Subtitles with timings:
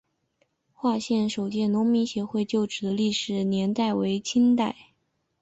[0.73, 4.75] 化县首届农民协会旧址的历史年代为清代。